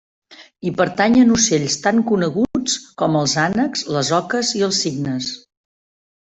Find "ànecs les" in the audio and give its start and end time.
3.45-4.11